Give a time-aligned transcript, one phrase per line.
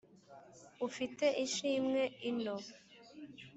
[0.87, 2.55] ufite ishimwe ino.